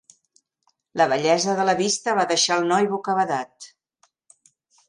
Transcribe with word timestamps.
La 1.01 1.05
bellesa 1.11 1.53
de 1.59 1.67
la 1.71 1.77
vista 1.81 2.17
va 2.21 2.25
deixar 2.33 2.57
el 2.63 2.67
noi 2.73 2.91
bocabadat. 2.97 3.73